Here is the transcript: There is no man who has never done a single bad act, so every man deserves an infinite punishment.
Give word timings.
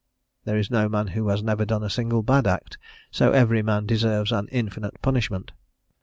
There 0.45 0.57
is 0.57 0.71
no 0.71 0.89
man 0.89 1.09
who 1.09 1.27
has 1.27 1.43
never 1.43 1.63
done 1.63 1.83
a 1.83 1.89
single 1.91 2.23
bad 2.23 2.47
act, 2.47 2.79
so 3.11 3.33
every 3.33 3.61
man 3.61 3.85
deserves 3.85 4.31
an 4.31 4.47
infinite 4.51 4.99
punishment. 5.03 5.51